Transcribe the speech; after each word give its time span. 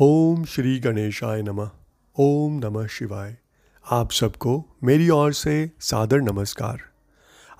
ओम 0.00 0.44
श्री 0.44 0.78
गणेशाय 0.78 1.42
नमः। 1.42 1.70
ओम 2.16 2.58
नमः 2.64 2.86
शिवाय। 2.86 3.36
आप 3.84 4.10
सबको 4.10 4.52
मेरी 4.84 5.08
ओर 5.08 5.32
से 5.32 5.70
सादर 5.80 6.20
नमस्कार। 6.20 6.78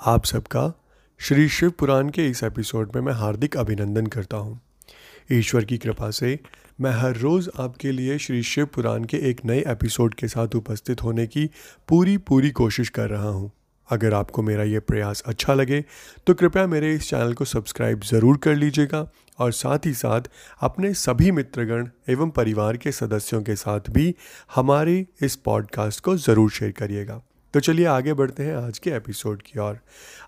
आप 0.07 0.25
सबका 0.25 0.62
श्री 1.21 1.48
शिव 1.48 1.71
पुराण 1.71 2.11
के 2.11 2.29
इस 2.29 2.45
एपिसोड 2.45 2.96
में 2.96 3.03
मैं 3.03 3.12
हार्दिक 3.12 3.56
अभिनंदन 3.56 4.06
करता 4.06 4.37
हूँ। 4.37 4.61
ईश्वर 5.32 5.64
की 5.64 5.79
कृपा 5.79 6.11
से 6.11 6.38
मैं 6.80 6.90
हर 6.90 7.16
रोज़ 7.16 7.51
आपके 7.61 7.93
लिए 7.93 8.19
श्री 8.19 8.43
शिव 8.43 8.67
पुराण 8.67 9.05
के 9.05 9.17
एक 9.31 9.45
नए 9.45 9.65
एपिसोड 9.67 10.15
के 10.15 10.29
साथ 10.29 10.55
उपस्थित 10.55 11.03
होने 11.03 11.27
की 11.27 11.51
पूरी 11.89 12.17
पूरी 12.19 12.51
कोशिश 12.51 12.89
कर 12.89 13.11
रहा 13.11 13.29
हूँ। 13.29 13.51
अगर 13.89 14.15
आपको 14.15 14.43
मेरा 14.43 14.63
ये 14.63 14.81
प्रयास 14.81 15.23
अच्छा 15.27 15.55
लगे 15.55 15.85
तो 16.27 16.34
कृपया 16.34 16.66
मेरे 16.66 16.95
इस 16.95 17.09
चैनल 17.11 17.34
को 17.34 17.45
सब्सक्राइब 17.45 18.01
ज़रूर 18.01 18.37
कर 18.37 18.55
लीजिएगा 18.55 19.09
और 19.39 19.52
साथ 19.52 19.87
ही 19.87 19.93
साथ 19.95 20.20
अपने 20.61 20.93
सभी 20.95 21.30
मित्रगण 21.30 21.88
एवं 22.09 22.30
परिवार 22.30 22.77
के 22.77 22.93
सदस्यों 22.93 23.43
के 23.43 23.57
साथ 23.57 23.91
भी 23.91 24.15
हमारे 24.55 25.06
इस 25.23 25.37
पॉडकास्ट 25.37 26.01
को 26.01 26.16
ज़रूर 26.16 26.51
शेयर 26.51 26.73
करिएगा। 26.73 27.23
तो 27.55 27.60
चलिए 27.60 27.87
आगे 27.87 28.15
बढ़ते 28.15 28.43
हैं 28.43 28.56
आज 28.56 28.79
के 28.79 28.91
एपिसोड 28.91 29.43
की 29.43 29.59
ओर। 29.60 29.79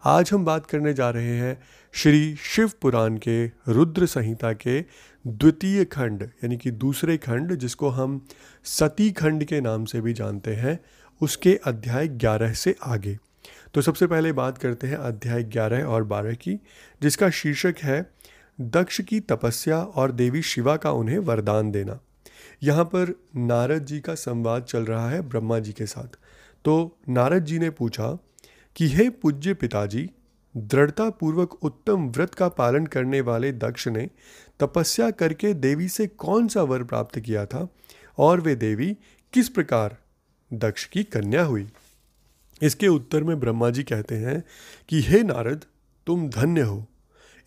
आज 0.04 0.30
हम 0.32 0.44
बात 0.44 0.66
करने 0.66 0.92
जा 0.94 1.10
रहे 1.10 1.36
हैं 1.36 1.58
श्री 1.94 2.34
शिव 2.36 2.70
पुराण 2.82 3.16
के 3.16 3.44
रुद्र 3.68 4.06
संहिता 4.06 4.52
के 4.52 4.80
द्वितीय 5.24 5.84
खंड, 5.84 6.22
यानी 6.22 6.56
कि 6.56 6.70
दूसरे 6.70 7.16
खंड, 7.16 7.54
जिसको 7.54 7.88
हम 7.88 8.20
सती 8.64 9.10
खंड 9.10 9.44
के 9.44 9.60
नाम 9.60 9.84
से 9.84 10.00
भी 10.00 10.12
जानते 10.12 10.54
हैं, 10.54 10.78
उसके 11.20 11.58
अध्याय 11.64 12.08
ग्यारह 12.08 12.52
से 12.52 12.74
आगे। 12.82 13.18
तो 13.74 13.82
सबसे 13.82 14.06
पहले 14.06 14.32
बात 14.32 14.58
करते 14.58 14.86
हैं 14.86 14.96
अध्याय 14.96 15.42
ग्यारह 15.42 15.84
और 15.84 16.04
बारह 16.04 16.34
की, 16.34 16.58
जिसका 17.02 17.30
शीर्षक 17.30 17.74
है 17.82 18.00
दक्ष 18.60 19.00
की 19.00 19.20
तपस्या 19.20 19.82
और 19.82 20.12
देवी 20.12 20.42
शिवा 20.42 20.76
का 20.76 20.90
उन्हें 20.90 21.18
वरदान 21.18 21.70
देना। 21.70 22.00
यहाँ 22.62 22.84
पर 22.84 23.20
नारद 23.36 23.84
जी 23.84 24.00
का 24.00 24.14
संवाद 24.14 24.62
चल 24.62 24.84
रहा 24.84 25.10
है 25.10 25.20
ब्रह्मा 25.20 25.58
जी 25.58 25.72
के 25.72 25.86
साथ। 25.86 26.16
तो 26.64 26.98
नारद 27.08 27.44
जी 27.44 27.58
ने 27.58 27.70
पूछा 27.70 28.18
कि, 28.76 28.88
हे 28.88 29.10
पूज्य 29.10 29.54
पिताजी, 29.54 30.10
दृढ़तापूर्वक 30.56 31.54
उत्तम 31.64 32.08
व्रत 32.08 32.34
का 32.34 32.48
पालन 32.48 32.86
करने 32.86 33.20
वाले 33.20 33.52
दक्ष 33.52 33.88
ने 33.88 34.10
तपस्या 34.60 35.10
करके 35.10 35.54
देवी 35.54 35.88
से 35.88 36.06
कौन 36.06 36.48
सा 36.48 36.62
वर 36.62 36.84
प्राप्त 36.84 37.20
किया 37.20 37.46
था 37.46 37.68
और 38.18 38.40
वे 38.40 38.54
देवी 38.54 38.96
किस 39.32 39.48
प्रकार 39.48 39.96
दक्ष 40.52 40.84
की 40.84 41.04
कन्या 41.04 41.44
हुई? 41.44 41.68
इसके 42.62 42.88
उत्तर 42.88 43.24
में 43.24 43.40
ब्रह्मा 43.40 43.70
जी 43.70 43.82
कहते 43.82 44.14
हैं 44.14 44.44
कि, 44.88 45.00
हे 45.00 45.22
नारद, 45.22 45.64
तुम 46.06 46.28
धन्य 46.28 46.60
हो। 46.60 46.86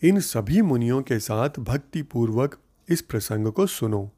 इन 0.04 0.20
सभी 0.20 0.62
मुनियों 0.62 1.02
के 1.02 1.18
साथ 1.20 1.50
भक्ति 1.58 2.02
पूर्वक 2.02 2.58
इस 2.88 3.02
प्रसंग 3.02 3.46
को 3.52 3.66
सुनो। 3.66 4.10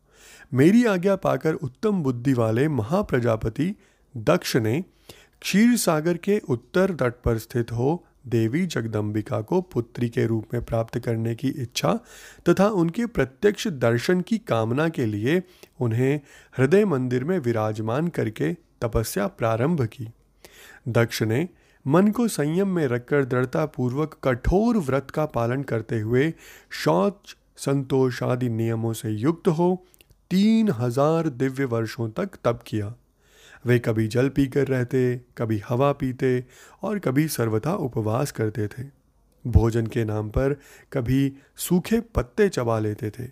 मेरी 0.54 0.84
आज्ञा 0.84 1.16
पाकर 1.16 1.54
उत्तम 1.54 2.02
बुद्धि 2.02 2.32
वाले 2.32 2.68
महाप्रजापति 2.68 3.74
दक्ष 4.16 4.56
ने 4.56 4.84
क्षीर 5.40 5.76
सागर 5.76 6.16
के 6.16 6.38
उत्तर 6.38 6.94
तट 6.94 7.14
पर 7.24 7.38
स्थित 7.38 7.72
हो 7.72 8.06
देवी 8.26 8.66
जगदम्बिका 8.66 9.40
को 9.40 9.60
पुत्री 9.60 10.08
के 10.08 10.26
रूप 10.26 10.54
में 10.54 10.64
प्राप्त 10.64 10.98
करने 10.98 11.34
की 11.34 11.48
इच्छा 11.48 11.92
तथा 12.48 12.68
उनके 12.68 13.06
प्रत्यक्ष 13.06 13.68
दर्शन 13.68 14.20
की 14.20 14.38
कामना 14.38 14.88
के 14.88 15.06
लिए 15.06 15.42
उन्हें 15.80 16.20
हृदय 16.58 16.84
मंदिर 16.84 17.24
में 17.24 17.38
विराजमान 17.38 18.08
करके 18.08 18.52
तपस्या 18.54 19.26
प्रारंभ 19.26 19.86
की। 19.86 20.08
दक्ष 20.88 21.22
ने 21.22 21.48
मन 21.86 22.08
को 22.08 22.28
संयम 22.28 22.68
में 22.68 22.86
रखकर 22.86 23.24
दृढ़तापूर्वक 23.24 24.18
कठोर 24.24 24.76
व्रत 24.76 25.10
का 25.10 25.26
पालन 25.26 25.62
करते 25.62 26.00
हुए 26.00 26.32
शौच, 26.70 27.36
संतोष 27.56 28.22
आदि 28.22 28.48
नियमों 28.48 28.92
से 28.92 29.10
युक्त 29.10 29.48
हो, 29.48 29.86
तीन 30.30 30.70
हज़ार 30.70 31.28
दिव्य 31.28 31.64
वर्षों 31.64 32.10
तक 32.10 32.36
तप 32.44 32.60
किया। 32.66 32.94
वे 33.66 33.78
कभी 33.78 34.08
जल 34.08 34.28
पीकर 34.28 34.66
रहते, 34.66 35.20
कभी 35.38 35.62
हवा 35.68 35.92
पीते 35.92 36.44
और 36.82 36.98
कभी 36.98 37.28
सर्वथा 37.28 37.74
उपवास 37.74 38.32
करते 38.32 38.66
थे। 38.68 38.84
भोजन 39.46 39.86
के 39.86 40.04
नाम 40.04 40.28
पर 40.28 40.56
कभी 40.92 41.32
सूखे 41.56 42.00
पत्ते 42.00 42.48
चबा 42.48 42.78
लेते 42.78 43.10
थे। 43.10 43.22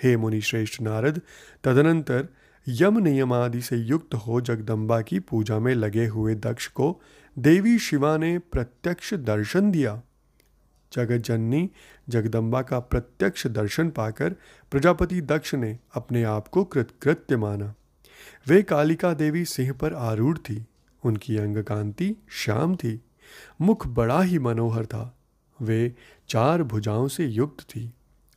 हे 0.00 0.16
मुनि 0.16 0.40
श्रेष्ठ 0.40 0.80
नारद, 0.82 1.20
तदनंतर 1.64 2.28
यम 2.68 2.98
नियमादि 2.98 3.60
से 3.60 3.76
युक्त 3.76 4.14
हो 4.14 4.40
जगदम्बा 4.40 5.00
की 5.00 5.18
पूजा 5.20 5.58
में 5.58 5.74
लगे 5.74 6.06
हुए 6.06 6.34
दक्ष 6.34 6.66
को 6.66 7.00
देवी 7.38 7.78
शिवा 7.78 8.16
ने 8.16 8.38
प्रत्यक्ष 8.38 9.14
दर्शन 9.14 9.70
दिया। 9.70 10.02
जगत 10.92 11.16
जननी 11.16 11.70
जगदम्बा 12.08 12.62
का 12.62 12.78
प्रत्यक्ष 12.78 13.46
दर्शन 13.46 13.90
पाकर 13.90 14.30
प्रजापति 14.70 15.20
दक्ष 15.20 15.54
ने 15.54 15.78
अपने 15.94 16.22
आप 16.22 16.48
को 16.48 16.64
कृतकृत्य 16.64 17.36
माना। 17.36 17.74
वे 18.48 18.62
कालिका 18.62 19.14
देवी 19.14 19.44
सिंह 19.44 19.72
पर 19.72 19.94
आरूढ़ 19.94 20.38
थी। 20.38 20.66
उनकी 21.04 21.36
अंग 21.36 21.64
कांति 21.64 22.16
श्याम 22.30 22.76
थी। 22.76 23.00
मुख 23.60 23.86
बड़ा 23.86 24.22
ही 24.22 24.38
मनोहर 24.38 24.86
था। 24.86 25.18
वे 25.62 25.94
चार 26.28 26.62
भुजाओं 26.62 27.08
से 27.08 27.26
युक्त 27.26 27.60
थी 27.60 27.92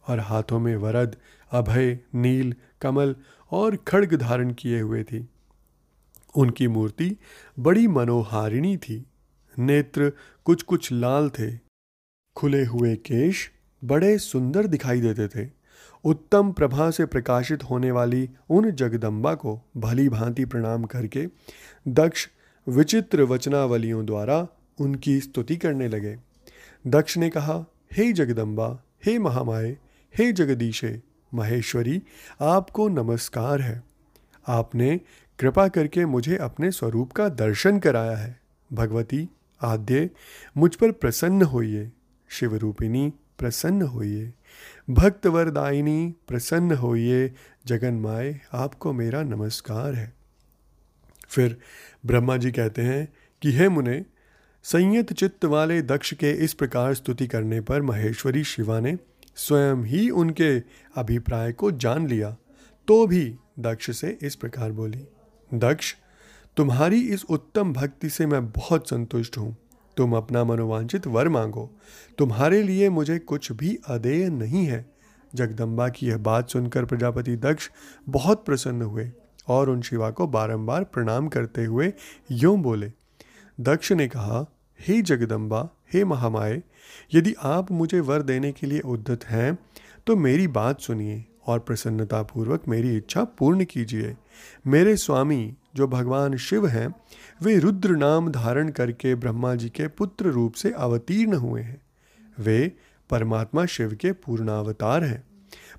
और 0.08 0.20
हाथों 0.20 0.60
में 0.60 0.75
वरद, 0.75 1.16
अभय, 1.52 2.00
नील, 2.16 2.54
कमल 2.81 3.16
और 3.52 3.75
खड़ग 3.75 4.16
धारण 4.16 4.54
किए 4.54 4.81
हुए 4.81 5.04
थी। 5.04 5.30
उनकी 6.35 6.67
मूर्ति 6.67 7.17
बड़ी 7.59 7.88
मनोहारिणी 7.88 8.77
थी। 8.77 9.05
नेत्र 9.59 10.11
कुछ 10.45 10.63
कुछ 10.63 10.91
लाल 10.91 11.29
थे। 11.29 11.57
खुले 12.35 12.66
हुए 12.66 12.95
केश 12.95 13.51
बड़े 13.83 14.17
सुंदर 14.17 14.67
दिखाई 14.67 15.01
देते 15.01 15.27
थे। 15.27 15.49
उत्तम 16.03 16.51
प्रभा 16.51 16.91
से 16.91 17.05
प्रकाशित 17.05 17.63
होने 17.63 17.91
वाली 17.91 18.29
उन 18.49 18.71
जगदम्बा 18.71 19.33
को 19.33 19.61
भली 19.77 20.09
भांति 20.09 20.45
प्रणाम 20.45 20.83
करके 20.83 21.27
दक्ष, 21.88 22.27
विचित्र 22.67 23.23
वचनावलियों 23.23 24.05
द्वारा 24.05 24.47
उनकी 24.79 25.19
स्तुति 25.19 25.55
करने 25.55 25.88
लगे। 25.88 26.17
दक्ष 26.88 27.17
ने 27.17 27.29
कहा, 27.29 27.65
हे 27.94 28.13
जगदम्बा, 28.13 28.83
हे 29.05 29.19
महामाए, 29.19 29.77
हे 30.17 30.31
जगदीशे, 30.31 31.01
महेश्वरी, 31.33 32.01
आपको 32.41 32.88
नमस्कार 32.88 33.61
है। 33.61 33.83
आपने 34.47 35.01
कृपा 35.44 35.68
करके 35.68 36.06
मुझे 36.06 36.38
अपने 36.38 36.72
स्वरूप 36.72 37.12
का 37.12 37.30
दर्शन 37.30 37.80
कराया 37.80 38.18
है। 38.18 38.40
भगवती, 38.74 39.30
आद्य, 39.62 40.09
मुझ 40.58 40.76
पर 40.76 40.92
प्रसन्न 40.92 41.42
होइए। 41.42 41.92
शिव 42.30 42.50
शिवरूपिणी, 42.50 43.14
प्रसन्न 43.40 43.81
होइए। 43.81 44.34
भक्त 44.90 45.28
वरदायिनी 45.28 46.16
प्रसन्न 46.28 46.72
होइए। 46.72 47.34
जगन 47.66 47.94
माए 47.94 48.42
आपको 48.54 48.94
मेरा 48.94 49.24
नमस्कार 49.24 49.94
है। 49.94 50.14
फिर 51.28 51.58
ब्रह्मा 52.06 52.38
जी 52.38 52.52
कहते 52.52 52.81
हैं 52.81 53.14
कि, 53.42 53.52
हे 53.52 53.70
मुने, 53.70 54.06
संयत 54.64 55.14
चित्त 55.14 55.46
वाले 55.46 55.81
दक्ष 55.81 56.14
के 56.14 56.31
इस 56.31 56.54
प्रकार 56.54 56.94
स्तुति 56.94 57.28
करने 57.28 57.62
पर 57.62 57.81
महेश्वरी 57.81 58.44
शिवा 58.44 58.80
ने 58.80 58.98
स्वयं 59.36 59.75
ही 59.75 60.10
उनके 60.10 60.60
अभिप्राय 60.96 61.52
को 61.52 61.72
जान 61.72 62.08
लिया। 62.08 62.38
तो 62.88 63.08
भी 63.08 63.36
दक्ष 63.60 63.92
से 63.92 64.18
इस 64.22 64.36
प्रकार 64.36 64.72
बोली। 64.72 65.08
दक्ष, 65.53 65.94
तुम्हारी 66.58 67.00
इस 67.09 67.24
उत्तम 67.25 67.74
भक्ति 67.74 68.09
से 68.09 68.25
मैं 68.25 68.46
बहुत 68.52 68.90
संतुष्ट 68.90 69.38
हूँ। 69.38 69.56
तुम 69.97 70.16
अपना 70.18 70.44
मनोवांचित 70.44 71.08
वर 71.08 71.30
मांगो। 71.30 71.69
तुम्हारे 72.18 72.62
लिए 72.64 72.90
मुझे 72.90 73.18
कुछ 73.19 73.52
भी 73.52 73.78
अदेय 73.88 74.30
नहीं 74.30 74.66
है। 74.66 74.86
जगदम्बा 75.34 75.88
की 75.90 76.08
यह 76.08 76.18
बात 76.18 76.50
सुनकर 76.50 76.86
प्रजापति 76.86 77.36
दक्ष 77.36 77.69
बहुत 78.09 78.46
प्रसन्न 78.46 78.81
हुए 78.81 79.09
और 79.47 79.69
उन 79.69 79.81
शिवा 79.81 80.09
को 80.09 80.28
बारंबार 80.28 80.84
प्रणाम 80.84 81.28
करते 81.28 81.63
हुए 81.66 81.92
यूँ 82.31 82.58
बोले, 82.58 82.92
दक्ष 83.59 83.92
ने 83.92 84.08
कहा, 84.08 84.46
हे 84.80 85.02
जगदम्बा, 85.02 85.69
हे 85.94 86.03
महामाए 86.03 86.62
यदि 87.13 87.36
आप 87.44 87.72
मुझे 87.72 88.00
वर 88.00 88.22
देने 88.22 88.52
के 88.52 88.68
लिए 88.68 88.80
उद्धत 88.80 89.25
हैं 89.25 89.58
तो 90.08 90.16
मेरी 90.16 90.47
बात 90.47 90.81
सुनिए। 90.81 91.24
और 91.48 91.59
प्रसन्नतापूर्वक 91.59 92.68
मेरी 92.68 92.98
इच्छा 92.98 93.24
पूर्ण 93.24 93.66
कीजिए। 93.66 94.16
मेरे 94.68 94.98
स्वामी, 94.98 95.56
जो 95.75 95.88
भगवान 95.88 96.38
शिव 96.38 96.68
हैं, 96.68 96.95
वे 97.42 97.60
रुद्र 97.60 97.90
नाम 97.90 98.30
धारण 98.30 98.69
करके 98.69 99.16
ब्रह्मा 99.16 99.56
जी 99.56 99.69
के 99.69 99.88
पुत्र 99.88 100.25
रूप 100.25 100.54
से 100.54 100.72
अवतीर्ण 100.72 101.34
हुए 101.34 101.62
हैं। 101.62 101.81
वे 102.40 102.72
परमात्मा 103.10 103.66
शिव 103.66 103.98
के 104.01 104.12
पूर्णावतार 104.12 105.04
हैं। 105.04 105.24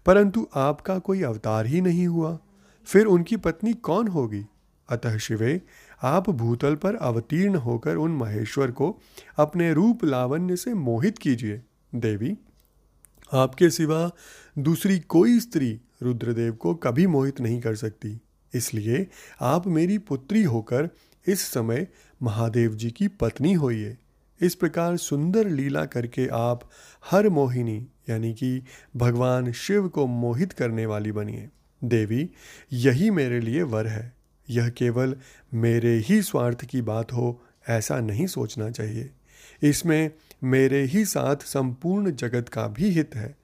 परंतु 0.07 0.49
आपका 0.55 0.99
कोई 0.99 1.23
अवतार 1.23 1.67
ही 1.67 1.81
नहीं 1.81 2.07
हुआ। 2.07 2.39
फिर 2.85 3.07
उनकी 3.07 3.37
पत्नी 3.37 3.73
कौन 3.73 4.09
होगी? 4.09 4.47
अतः 4.89 5.17
शिवे, 5.17 5.63
आप 6.03 6.31
भूतल 6.31 6.75
पर 6.75 6.95
अवतीर्ण 6.95 7.55
होकर 7.55 7.97
उन 7.97 8.11
महेश्वर 8.11 8.71
को 8.71 8.99
अपने 9.37 9.73
रूप 9.73 10.05
लावण्य 10.05 10.57
से 10.57 10.75
मोहित 10.75 11.19
कीजिए। 11.19 11.63
देवी 11.95 12.39
आपके 13.33 13.71
सिवा 13.71 14.11
दूसरी 14.59 14.99
कोई 14.99 15.41
स्त्री 15.41 15.81
रुद्रदेव 16.03 16.53
को 16.53 16.75
कभी 16.75 17.07
मोहित 17.07 17.41
नहीं 17.41 17.61
कर 17.61 17.75
सकती। 17.75 18.21
इसलिए 18.55 19.07
आप 19.41 19.67
मेरी 19.67 19.99
पुत्री 19.99 20.43
होकर 20.43 20.89
इस 21.27 21.41
समय 21.41 21.89
महादेव 22.23 22.75
जी 22.75 22.91
की 22.91 23.09
पत्नी 23.09 23.53
होइए। 23.53 23.97
इस 24.41 24.55
प्रकार 24.55 24.97
सुंदर 24.97 25.49
लीला 25.49 25.85
करके 25.85 26.27
आप 26.27 26.71
हर 27.11 27.29
मोहिनी, 27.29 27.87
यानी 28.11 28.35
कि 28.35 28.63
भगवान 28.97 29.53
शिव 29.53 29.89
को 29.89 30.07
मोहित 30.07 30.53
करने 30.53 30.87
वाली 30.87 31.13
बनिए। 31.13 31.49
देवी, 31.85 32.31
यही 32.73 33.11
मेरे 33.11 33.41
लिए 33.41 33.63
वर 33.63 33.87
है। 33.87 34.13
यह 34.51 34.69
केवल 34.69 35.17
मेरे 35.55 35.99
ही 35.99 36.23
स्वार्थ 36.23 36.65
की 36.65 36.83
बात 36.83 37.13
हो, 37.13 37.43
ऐसा 37.69 38.01
नहीं 38.01 38.27
सोचना 38.27 38.71
चाहिए। 38.71 39.11
इसमें 39.63 40.11
मेरे 40.43 40.83
ही 40.83 41.05
साथ 41.05 41.37
संपूर्ण 41.37 42.11
जगत 42.11 42.49
का 42.49 42.67
भी 42.67 42.91
हित 42.91 43.15
है। 43.15 43.35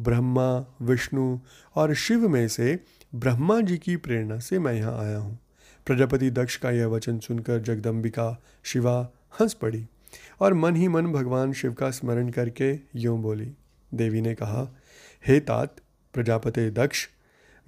ब्रह्मा, 0.00 0.76
विष्णु 0.82 1.38
और 1.74 1.94
शिव 1.94 2.28
में 2.28 2.48
से 2.48 2.78
ब्रह्मा 3.14 3.60
जी 3.60 3.78
की 3.78 3.96
प्रेरणा 3.96 4.38
से 4.38 4.58
मैं 4.58 4.72
यहाँ 4.72 4.98
आया 4.98 5.18
हूँ। 5.18 5.38
प्रजापति 5.86 6.30
दक्ष 6.30 6.56
का 6.56 6.70
यह 6.70 6.86
वचन 6.86 7.18
सुनकर 7.18 7.58
जगदम्बिका 7.58 8.42
शिवा 8.64 9.12
हंस 9.40 9.54
पड़ी 9.54 9.86
और 10.40 10.54
मन 10.54 10.76
ही 10.76 10.88
मन 10.88 11.12
भगवान 11.12 11.52
शिव 11.52 11.72
का 11.72 11.90
स्मरण 11.90 12.30
करके 12.30 12.78
यूँ 12.96 13.18
बोली, 13.18 13.52
देवी 13.94 14.20
ने 14.20 14.34
कहा, 14.34 14.76
हे 15.26 15.40
तात, 15.40 15.76
प्रजापति 16.14 16.70
दक्ष, 16.70 17.08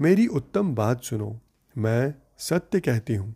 मेरी 0.00 0.26
उत्तम 0.26 0.75
बात 0.75 1.02
सुनो। 1.02 1.40
मैं 1.78 2.14
सत्य 2.38 2.80
कहती 2.80 3.14
हूँ। 3.14 3.34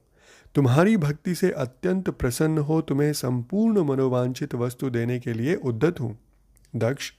तुम्हारी 0.55 0.97
भक्ति 0.97 1.35
से 1.35 1.51
अत्यंत 1.51 2.11
प्रसन्न 2.11 2.59
हो, 2.59 2.81
तुम्हें 2.81 3.13
संपूर्ण 3.13 3.85
मनोवांछित 3.85 4.55
वस्तु 4.55 4.91
देने 4.91 5.19
के 5.21 5.33
लिए 5.33 5.55
उद्दत 5.55 6.01
हूँ। 6.01 6.19
दक्ष, 6.77 7.13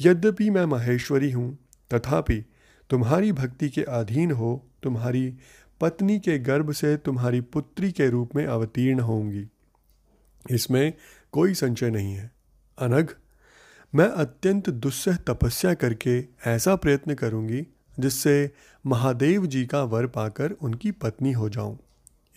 यद्यपि 0.00 0.50
मैं 0.50 0.64
महेश्वरी 0.64 1.30
हूँ, 1.30 1.58
तथापि 1.90 2.44
तुम्हारी 2.90 3.32
भक्ति 3.32 3.68
के 3.68 3.82
अधीन 3.82 4.30
हो, 4.30 4.70
तुम्हारी 4.82 5.34
पत्नी 5.80 6.18
के 6.18 6.38
गर्भ 6.38 6.72
से 6.72 6.96
तुम्हारी 6.96 7.40
पुत्री 7.40 7.90
के 7.92 8.08
रूप 8.10 8.36
में 8.36 8.46
अवतीर्ण 8.46 9.00
होंगी 9.00 9.46
इसमें 10.50 10.92
कोई 11.32 11.54
संचय 11.54 11.90
नहीं 11.90 12.14
है। 12.14 12.30
अनघ, 12.78 13.06
मैं 13.94 14.08
अत्यंत 14.08 14.70
दुस्सह 14.70 15.16
तपस्या 15.16 15.74
करके 15.74 16.18
ऐसा 16.46 16.76
प्रयत्न 16.76 17.14
करूँगी 17.14 17.66
जिससे 18.00 18.50
महादेव 18.86 19.46
जी 19.46 19.66
का 19.66 19.82
वर 19.82 20.06
पाकर 20.06 20.50
उनकी 20.52 20.90
पत्नी 20.90 21.32
हो 21.32 21.48
जाऊँ। 21.48 21.78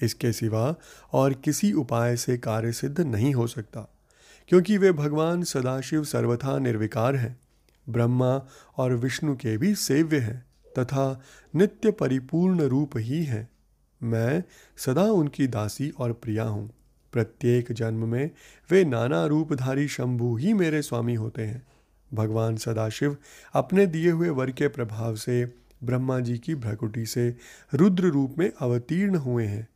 इसके 0.01 0.31
सिवा 0.33 0.75
और 1.13 1.33
किसी 1.33 1.71
उपाय 1.73 2.15
से 2.17 2.37
कार्य 2.37 2.71
सिद्ध 2.71 2.99
नहीं 2.99 3.33
हो 3.33 3.47
सकता, 3.47 3.87
क्योंकि 4.49 4.77
वे 4.77 4.91
भगवान 4.91 5.43
सदाशिव 5.43 6.03
सर्वथा 6.03 6.57
निर्विकार 6.59 7.15
हैं, 7.15 7.39
ब्रह्मा 7.87 8.35
और 8.77 8.93
विष्णु 8.93 9.35
के 9.35 9.57
भी 9.57 9.73
सेव्य 9.75 10.17
हैं, 10.17 10.45
तथा 10.79 11.21
नित्य 11.53 11.91
परिपूर्ण 11.91 12.67
रूप 12.67 12.97
ही 12.97 13.23
हैं। 13.23 13.47
मैं 14.01 14.43
सदा 14.77 15.03
उनकी 15.03 15.47
दासी 15.47 15.89
और 15.89 16.13
प्रिया 16.13 16.43
हूँ। 16.43 16.69
प्रत्येक 17.13 17.71
जन्म 17.71 18.07
में 18.07 18.29
वे 18.69 18.83
नाना 18.85 19.25
रूपधारी 19.25 19.87
शंभु 19.87 20.35
ही 20.37 20.53
मेरे 20.53 20.81
स्वामी 20.81 21.15
होते 21.15 21.41
हैं। 21.41 21.61
भगवान 22.11 22.57
सदाशिव 22.57 23.17
अपने 23.53 23.85
दिए 23.87 24.11
हुए 24.11 24.29
वर 24.29 24.51
के 24.51 24.67
प्रभाव 24.67 25.15
से 25.15 25.43
ब्रह्मा 25.83 26.19
जी 26.19 26.37
की 26.37 26.55
भ्रकुटी 26.55 27.05
से 27.05 27.27
रुद्र 27.73 28.07
रूप 28.07 28.35
में 28.39 28.51
अवतीर्ण 28.61 29.15
हुए 29.15 29.45
हैं। 29.45 29.67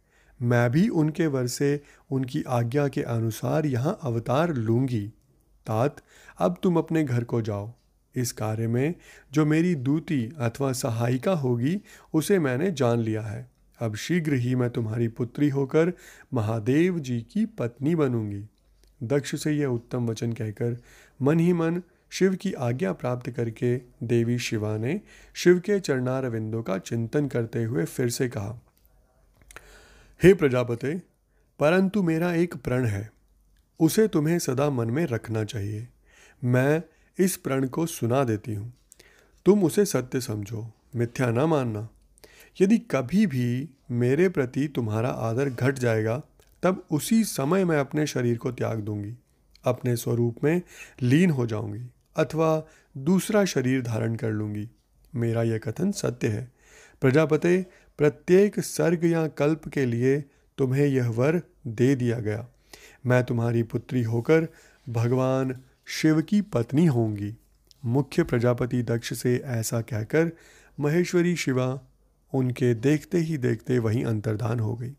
मैं 0.42 0.72
भी 0.72 0.90
उनके 0.90 1.28
वर 1.28 1.48
से 1.48 1.82
उनकी 2.12 2.44
आज्ञा 2.48 2.88
के 2.88 3.02
अनुसार 3.02 3.66
यहाँ 3.66 4.00
अवतार 4.02 4.54
लूँगी। 4.54 5.08
तात, 5.68 6.02
अब 6.38 6.56
तुम 6.64 6.78
अपने 6.78 7.04
घर 7.04 7.24
को 7.24 7.42
जाओ। 7.42 7.74
इस 8.16 8.32
कार्य 8.32 8.68
में 8.68 8.96
जो 9.32 9.46
मेरी 9.46 9.76
दूती 9.76 10.32
अथवा 10.40 10.72
सहायिका 10.72 11.32
होगी, 11.32 11.82
उसे 12.14 12.40
मैंने 12.40 12.72
जान 12.72 13.00
लिया 13.00 13.22
है। 13.22 13.52
अब 13.80 13.96
शीघ्र 13.96 14.34
ही 14.34 14.56
मैं 14.56 14.70
तुम्हारी 14.70 15.08
पुत्री 15.08 15.50
होकर 15.50 15.94
महादेव 16.34 17.00
जी 17.00 17.22
की 17.22 17.46
पत्नी 17.46 17.96
बनूँगी। 17.96 18.46
दक्ष 19.04 19.36
से 19.36 19.52
यह 19.52 19.68
उत्तम 19.68 20.08
वचन 20.08 20.34
कहकर 20.34 20.78
मन 21.22 21.40
ही 21.40 21.54
मन 21.54 21.82
शिव 22.10 22.36
की 22.36 22.54
आज्ञा 22.54 22.94
प्राप्त 22.94 23.30
करके 23.30 23.78
देवी 24.04 24.40
शिवा 24.40 24.78
ने 24.78 25.02
शिव 25.34 25.60
के 25.60 25.80
चरणार 25.80 26.30
विंदों 26.30 26.64
का 26.64 26.78
चिंतन 26.78 27.28
करते 27.28 27.64
हुए 27.64 27.86
फिर 27.86 28.10
से 28.10 28.30
कहा 28.30 28.65
हे 30.24 30.34
प्रजापते, 30.34 31.02
परंतु 31.60 32.04
मेरा 32.04 32.34
एक 32.34 32.56
प्रण 32.56 32.86
है, 32.86 33.12
उसे 33.80 34.08
तुम्हें 34.08 34.40
सदा 34.40 34.70
मन 34.70 34.90
में 34.90 35.06
रखना 35.06 35.44
चाहिए। 35.44 35.88
मैं 36.44 36.84
इस 37.20 37.38
प्रण 37.38 37.68
को 37.68 37.86
सुना 37.86 38.24
देती 38.24 38.54
हूँ। 38.54 38.74
तुम 39.46 39.64
उसे 39.64 39.86
सत्य 39.86 40.22
समझो, 40.22 40.72
मिथ्या 40.96 41.32
ना 41.32 41.46
मानना। 41.46 41.90
यदि 42.62 42.78
कभी 42.78 43.28
भी 43.28 43.70
मेरे 43.92 44.30
प्रति 44.30 44.68
तुम्हारा 44.68 45.10
आदर 45.10 45.50
घट 45.50 45.80
जाएगा, 45.80 46.22
तब 46.64 46.86
उसी 46.92 47.24
समय 47.24 47.66
मैं 47.66 47.78
अपने 47.78 48.08
शरीर 48.08 48.38
को 48.38 48.52
त्याग 48.52 48.80
दूँगी, 48.80 49.14
अपने 49.64 49.96
स्वरूप 49.96 50.44
में 50.44 50.62
लीन 51.02 51.30
हो 51.30 51.46
जाऊँगी, 51.46 51.90
अथवा 52.16 52.68
दूसरा 52.98 53.46
शरीर 53.46 53.82
धारण 53.82 54.16
कर 54.16 54.32
लूँगी। 54.32 54.70
मेरा 55.16 55.44
यह 55.44 55.58
कथन 55.58 55.92
सत्य 55.92 56.28
है। 56.28 56.52
प्रजापते 57.02 57.66
प्रत्येक 57.98 58.60
सर्ग 58.60 59.06
या 59.06 59.28
कल्प 59.28 59.68
के 59.68 59.86
लिए 59.86 60.24
तुम्हें 60.58 60.86
यह 60.88 61.10
वर 61.10 61.42
दे 61.68 61.96
दिया 61.96 62.20
गया। 62.20 62.48
मैं 63.06 63.24
तुम्हारी 63.24 63.64
पुत्री 63.64 64.04
होकर 64.04 64.48
भगवान 64.90 65.60
शिव 65.88 66.22
की 66.22 66.42
पत्नी 66.42 66.86
होंगी। 66.86 67.36
मुख्य 67.86 68.24
प्रजापति 68.24 68.84
दक्ष 68.84 69.14
से 69.14 69.36
ऐसा 69.46 69.82
कहकर 69.82 70.32
महेश्वरी 70.80 71.36
शिवा 71.36 71.80
उनके 72.34 72.74
देखते 72.74 73.18
ही 73.18 73.38
देखते 73.38 73.80
वहीं 73.80 74.06
अंतर्धान 74.06 74.60
हो 74.60 74.76
गई। 74.76 74.92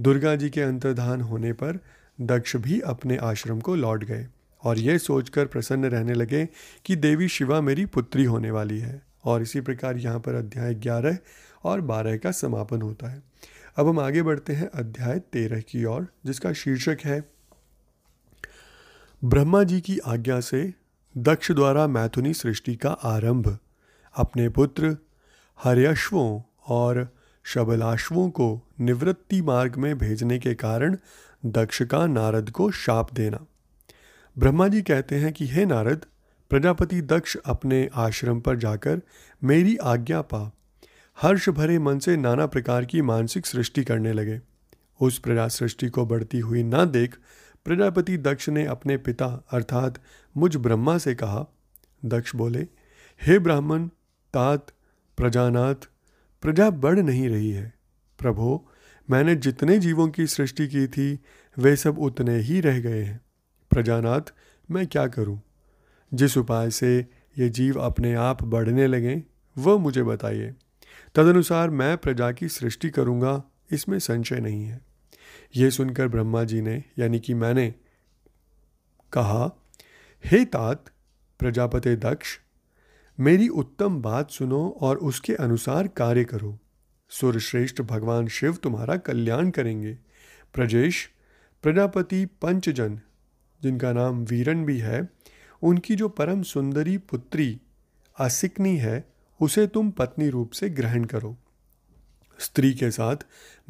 दुर्गा 0.00 0.34
जी 0.36 0.50
के 0.50 0.60
अंतर्धान 0.60 1.20
होने 1.20 1.52
पर 1.52 1.78
दक्ष 2.20 2.56
भी 2.56 2.80
अपने 2.80 3.16
आश्रम 3.16 3.60
को 3.60 3.74
लौट 3.74 4.04
गए 4.04 4.26
और 4.62 4.78
ये 4.78 4.98
सोचकर 4.98 5.46
प्रसन्न 5.46 5.84
रहने 5.84 6.14
लगे 6.14 6.48
कि 6.84 6.96
देवी 6.96 7.28
शिवा 7.28 7.60
मेरी 7.60 7.86
पुत्री 7.86 8.24
होने 8.24 8.50
वाली 8.50 8.78
है 8.78 9.02
और 9.24 9.42
इसी 9.42 9.60
प्रकार 9.60 9.96
यहाँ 9.96 10.20
पर 10.20 10.34
अध्याय 10.34 10.74
ग्यारह 10.74 11.18
और 11.66 11.80
बारह 11.80 12.16
का 12.16 12.30
समापन 12.30 12.82
होता 12.82 13.08
है। 13.08 13.22
अब 13.76 13.88
हम 13.88 14.00
आगे 14.00 14.22
बढ़ते 14.22 14.52
हैं 14.52 14.68
अध्याय 14.68 15.18
तेरह 15.18 15.60
की 15.60 15.84
ओर, 15.84 16.08
जिसका 16.26 16.52
शीर्षक 16.52 16.98
है, 17.04 17.30
ब्रह्मा 19.24 19.62
जी 19.62 19.80
की 19.80 19.98
आज्ञा 19.98 20.40
से 20.40 20.74
दक्ष 21.16 21.52
द्वारा 21.52 21.86
मैथुनी 21.86 22.34
सृष्टि 22.34 22.76
का 22.76 22.90
आरंभ। 22.90 23.58
अपने 24.16 24.48
पुत्र 24.48 24.96
हर्यश्वों 25.64 26.56
और 26.68 27.16
शबलाश्वों 27.44 28.30
को 28.30 28.62
निवृत्ति 28.80 29.42
मार्ग 29.42 29.76
में 29.76 29.98
भेजने 29.98 30.38
के 30.38 30.54
कारण 30.54 30.96
दक्ष 31.46 31.82
का 31.82 32.06
नारद 32.06 32.50
को 32.50 32.70
शाप 32.70 33.14
देना। 33.14 33.46
ब्रह्मा 34.38 34.68
जी 34.68 34.82
कहते 34.82 35.16
हैं 35.16 35.32
कि, 35.32 35.46
हे 35.46 35.64
नारद, 35.64 36.04
प्रजापति 36.50 37.00
दक्ष 37.00 37.36
अपने 37.46 37.90
आश्रम 37.94 38.40
पर 38.40 38.56
जाकर 38.56 39.00
मेरी 39.44 39.76
आज्ञा 39.76 40.22
पा। 40.22 40.55
हर्ष 41.22 41.48
भरे 41.48 41.78
मन 41.78 41.98
से 41.98 42.16
नाना 42.16 42.46
प्रकार 42.46 42.84
की 42.84 43.02
मानसिक 43.02 43.46
सृष्टि 43.46 43.84
करने 43.84 44.12
लगे। 44.12 44.40
उस 45.00 45.18
प्रजा 45.18 45.48
सृष्टि 45.48 45.88
को 45.88 46.06
बढ़ती 46.06 46.38
हुई 46.38 46.62
ना 46.62 46.84
देख 46.84 47.16
प्रजापति 47.64 48.16
दक्ष 48.16 48.48
ने 48.48 48.64
अपने 48.64 48.96
पिता 48.96 49.26
अर्थात 49.26 50.02
मुझ 50.36 50.56
ब्रह्मा 50.56 50.98
से 50.98 51.14
कहा, 51.14 51.46
दक्ष 52.04 52.36
बोले, 52.36 52.66
हे 53.22 53.38
ब्राह्मण, 53.38 53.88
तात, 54.34 54.66
प्रजानाथ, 55.16 55.74
प्रजा 56.42 56.70
बढ़ 56.70 56.98
नहीं 56.98 57.28
रही 57.28 57.50
है। 57.50 57.74
प्रभो, 58.18 58.70
मैंने 59.10 59.34
जितने 59.36 59.78
जीवों 59.78 60.08
की 60.08 60.26
सृष्टि 60.26 60.68
की 60.68 60.86
थी, 60.86 61.18
वे 61.58 61.76
सब 61.76 61.98
उतने 61.98 62.38
ही 62.38 62.60
रह 62.60 62.80
गए 62.80 63.02
हैं। 63.02 63.20
प्रजानाथ, 63.70 64.20
मैं 64.70 64.86
क्या 64.86 65.06
करूँ? 65.06 65.42
जिस 66.14 66.38
उपाय 66.38 66.70
से 66.70 67.06
ये 67.38 67.48
जीव 67.48 67.80
अपने 67.80 68.14
आप 68.14 68.42
बढ़ने 68.42 68.86
लगें 68.86 69.22
वह 69.58 69.78
मुझे 69.78 70.02
बताइए। 70.02 70.54
तदनुसार 71.16 71.70
मैं 71.70 71.98
प्रजा 71.98 72.32
की 72.32 72.48
सृष्टि 72.48 72.90
करूँगा, 72.90 73.42
इसमें 73.72 73.98
संशय 73.98 74.40
नहीं 74.40 74.64
है। 74.64 74.80
ये 75.56 75.70
सुनकर 75.70 76.08
ब्रह्मा 76.08 76.44
जी 76.44 76.60
ने, 76.60 76.84
यानी 76.98 77.20
कि 77.20 77.34
मैंने, 77.34 77.74
कहा, 79.12 79.50
हे 80.24 80.44
तात, 80.44 80.84
प्रजापति 81.38 81.96
दक्ष, 81.96 82.38
मेरी 83.20 83.48
उत्तम 83.48 84.02
बात 84.02 84.30
सुनो 84.30 84.78
और 84.80 84.96
उसके 84.96 85.34
अनुसार 85.34 85.88
कार्य 85.88 86.24
करो। 86.24 86.58
सुरश्रेष्ठ 87.10 87.82
भगवान 87.82 88.28
शिव 88.28 88.54
तुम्हारा 88.54 88.96
कल्याण 88.96 89.50
करेंगे। 89.50 89.98
प्रजेश, 90.54 91.10
प्रजापति 91.62 92.26
पंचजन, 92.26 93.00
जिनका 93.62 93.92
नाम 93.92 94.24
वीरन 94.24 94.64
भी 94.64 94.78
है, 94.78 95.08
उनकी 95.62 95.96
जो 95.96 96.08
परम 96.08 96.42
सुंदरी 96.42 96.98
पुत्री 96.98 97.60
असिकनी 98.18 98.76
है 98.76 99.15
उसे 99.40 99.66
तुम 99.66 99.90
पत्नी 99.90 100.28
रूप 100.28 100.50
से 100.50 100.70
ग्रहण 100.70 101.04
करो। 101.04 101.36
स्त्री 102.38 102.74
के 102.74 102.90
साथ 102.90 103.16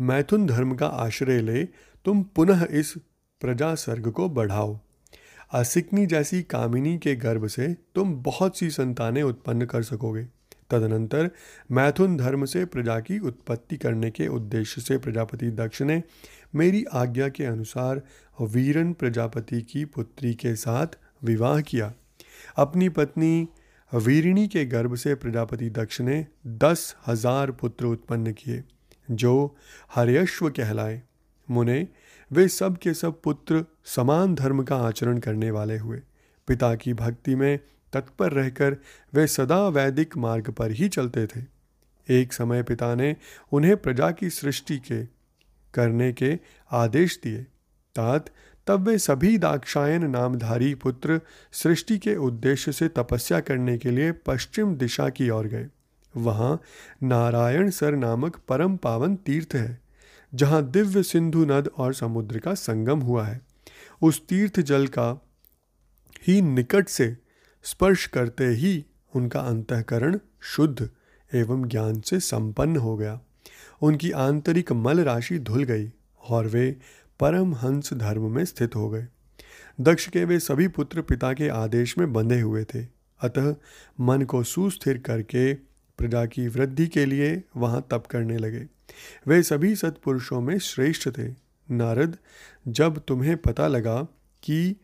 मैथुन 0.01 0.47
धर्म 0.47 0.75
का 0.75 0.87
आश्रय 0.87 1.41
ले, 1.41 1.65
तुम 2.05 2.23
पुनः 2.23 2.67
इस 2.71 2.95
प्रजा 3.41 3.75
सर्ग 3.75 4.11
को 4.11 4.29
बढ़ाओ। 4.29 4.81
असिकनी 5.53 6.07
जैसी 6.07 6.43
कामिनी 6.43 6.99
के 6.99 7.17
गर्भ 7.17 7.47
से 7.47 7.77
तुम 7.95 8.23
बहुत 8.23 8.59
सी 8.59 8.71
संतानें 8.71 9.23
उत्पन्न 9.23 9.67
कर 9.67 9.83
सकोगे। 9.83 10.25
तदनंतर 10.71 11.31
मैथुन 11.73 12.17
धर्म 12.17 12.45
से 12.45 12.65
प्रजा 12.65 13.01
की 13.01 13.19
उत्पत्ति 13.19 13.77
करने 13.77 14.11
के 14.11 14.29
उद्देश्य 14.29 14.81
से 14.81 14.99
प्रजापति 14.99 15.51
दक्ष 15.51 15.83
ने 15.83 16.03
मेरी 16.55 16.85
आज्ञा 16.85 17.29
के 17.29 17.45
अनुसार 17.45 18.03
वीरन 18.41 18.93
प्रजापति 18.93 19.63
की 19.63 19.85
पुत्री 19.85 20.35
के 20.35 20.57
साथ 20.57 20.87
विवाह 21.25 21.61
किया। 21.61 21.93
अपनी 22.57 22.89
पत्नी 22.89 23.49
वीरिणी 23.93 24.47
के 24.49 24.65
गर्भ 24.65 24.95
से 24.95 25.15
प्रजापति 25.15 25.69
दक्ष 25.71 26.01
ने 26.01 26.25
दस 26.47 26.95
हज़ार 27.07 27.51
पुत्र 27.51 27.87
उत्पन्न 27.87 28.33
किए, 28.33 28.63
जो 29.09 29.57
हर्यश्व 29.95 30.49
कहलाए। 30.51 31.01
मुने, 31.49 31.87
वे 32.31 32.47
सब 32.49 32.77
के 32.77 32.95
सब 32.95 33.21
पुत्र 33.23 33.65
समान 33.85 34.35
धर्म 34.35 34.63
का 34.63 34.77
आचरण 34.79 35.19
करने 35.19 35.51
वाले 35.51 35.77
हुए। 35.79 36.01
पिता 36.49 36.75
की 36.75 36.95
भक्ति 36.95 37.35
में 37.35 37.59
तत्पर 37.93 38.33
रहकर 38.33 38.77
वे 39.13 39.27
सदा 39.27 39.67
वैदिक 39.69 40.17
मार्ग 40.17 40.51
पर 40.51 40.71
ही 40.71 40.89
चलते 40.89 41.27
थे। 41.27 41.45
एक 42.09 42.33
समय 42.33 42.63
पिता 42.63 42.95
ने 42.95 43.15
उन्हें 43.53 43.77
प्रजा 43.77 44.11
की 44.11 44.31
सृष्टि 44.31 44.79
के 44.79 45.05
करने 45.75 46.13
के 46.13 46.39
आदेश 46.71 47.19
दिए। 47.25 47.43
तात 47.95 48.31
तब 48.67 48.87
वे 48.89 48.99
सभी 48.99 49.39
दाक्षायन 49.39 50.05
नामधारी 50.11 50.75
पुत्र 50.75 51.21
सृष्टि 51.53 51.99
के 51.99 52.15
उद्देश्य 52.17 52.73
से 52.73 52.89
तपस्या 52.89 53.41
करने 53.41 53.77
के 53.79 53.91
लिए 53.91 54.13
पश्चिम 54.27 54.75
दिशा 54.75 55.09
की 55.09 55.29
ओर 55.31 55.47
गए। 55.47 55.67
वहाँ 56.15 56.61
नारायण 57.03 57.71
सर 57.71 57.97
नामक 57.97 58.37
परम 58.49 58.77
पावन 58.77 59.17
तीर्थ 59.17 59.55
है, 59.55 59.81
जहाँ 60.35 60.63
दिव्य 60.71 61.03
सिंधु 61.03 61.45
नद 61.45 61.71
और 61.79 61.95
समुद्र 61.95 62.39
का 62.39 62.55
संगम 62.55 63.01
हुआ 63.01 63.27
है। 63.27 63.41
उस 64.03 64.27
तीर्थ 64.27 64.61
जल 64.61 64.87
का 64.87 65.25
ही 66.29 66.41
निकट 66.41 66.89
से 66.89 67.17
स्पर्श 67.65 68.07
करते 68.07 68.47
ही 68.47 68.85
उनका 69.15 69.41
अंतकरण 69.41 70.19
शुद्ध 70.41 70.89
एवं 71.35 71.69
ज्ञान 71.69 72.01
से 72.01 72.21
संपन्न 72.21 72.77
हो 72.77 72.97
गया। 72.97 73.21
उनकी 73.83 74.11
आंतरिक 74.11 74.73
मल 74.73 75.01
राशि 75.01 75.39
धुल 75.39 75.65
गई 75.65 75.91
और 76.29 76.47
वे 76.47 76.77
परम 77.21 77.55
हंस 77.55 77.95
धर्म 77.95 78.31
में 78.31 78.45
स्थित 78.45 78.77
हो 78.77 78.91
गए। 78.91 79.07
दक्ष 79.81 80.09
के 80.09 80.25
वे 80.25 80.39
सभी 80.39 80.69
पुत्र 80.69 81.03
पिता 81.03 81.33
के 81.33 81.49
आदेश 81.49 81.99
में 81.99 82.13
बंधे 82.13 82.41
हुए 82.41 82.65
थे। 82.65 82.83
अतः 83.21 83.55
मन 84.01 84.23
को 84.23 84.43
सुस्थिर 84.43 84.99
करके 84.99 85.55
प्रजा 85.99 86.27
की 86.27 86.49
वृद्धि 86.49 86.87
के 86.87 87.05
लिए 87.07 87.43
वहाँ 87.57 87.87
तप 87.91 88.05
करने 88.11 88.37
लगे। 88.39 88.67
वे 89.27 89.43
सभी 89.43 89.77
सत्पुरुषों 89.77 90.41
में 90.41 90.59
श्रेष्ठ 90.59 91.09
थे। 91.19 91.29
नारद, 91.71 92.19
जब 92.69 92.99
तुम्हें 92.99 93.37
पता 93.37 93.69
लगा 93.69 94.03
कि 94.43 94.77